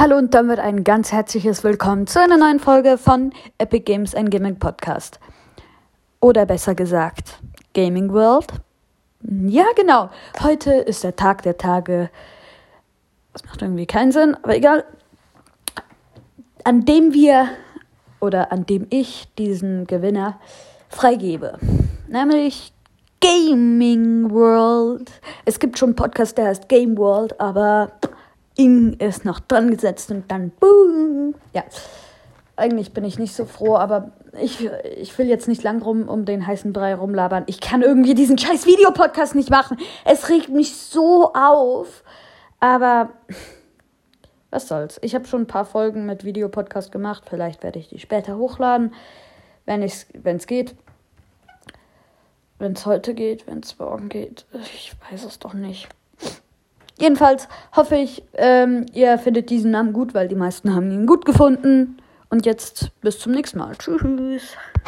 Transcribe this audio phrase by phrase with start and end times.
[0.00, 4.30] Hallo und damit ein ganz herzliches Willkommen zu einer neuen Folge von Epic Games ein
[4.30, 5.20] Gaming Podcast.
[6.20, 7.38] Oder besser gesagt,
[7.74, 8.46] Gaming World.
[9.20, 10.08] Ja, genau.
[10.42, 12.08] Heute ist der Tag der Tage.
[13.34, 14.86] Das macht irgendwie keinen Sinn, aber egal.
[16.64, 17.50] An dem wir
[18.20, 20.40] oder an dem ich diesen Gewinner
[20.88, 21.58] freigebe.
[22.08, 22.72] Nämlich
[23.20, 25.10] Gaming World.
[25.44, 27.92] Es gibt schon einen Podcast, der heißt Game World, aber
[28.60, 31.34] Ing ist noch dran gesetzt und dann boom.
[31.54, 31.64] Ja,
[32.56, 36.26] eigentlich bin ich nicht so froh, aber ich, ich will jetzt nicht lang rum um
[36.26, 37.44] den heißen Brei rumlabern.
[37.46, 39.78] Ich kann irgendwie diesen scheiß Videopodcast nicht machen.
[40.04, 42.04] Es regt mich so auf.
[42.60, 43.08] Aber
[44.50, 44.98] was soll's.
[45.02, 47.24] Ich habe schon ein paar Folgen mit Videopodcast gemacht.
[47.30, 48.92] Vielleicht werde ich die später hochladen,
[49.64, 50.06] wenn es
[50.46, 50.74] geht.
[52.58, 54.44] Wenn es heute geht, wenn es morgen geht.
[54.74, 55.88] Ich weiß es doch nicht.
[57.00, 61.24] Jedenfalls hoffe ich, ähm, ihr findet diesen Namen gut, weil die meisten haben ihn gut
[61.24, 61.96] gefunden.
[62.28, 63.74] Und jetzt bis zum nächsten Mal.
[63.76, 64.54] Tschüss.